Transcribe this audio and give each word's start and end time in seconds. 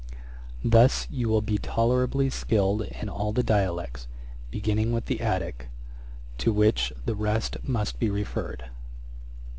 Attick 0.01 0.15
and 0.15 0.17
Dorick. 0.17 0.43
'Thus 0.71 1.07
you 1.11 1.29
will 1.29 1.41
be 1.43 1.57
tolerably 1.59 2.29
skilled 2.31 2.81
in 2.81 3.07
all 3.07 3.33
the 3.33 3.43
dialects, 3.43 4.07
beginning 4.49 4.93
with 4.93 5.05
the 5.05 5.21
Attick, 5.21 5.69
to 6.39 6.51
which 6.51 6.91
the 7.05 7.13
rest 7.15 7.57
must 7.63 7.99
be 7.99 8.09
referred. 8.09 8.71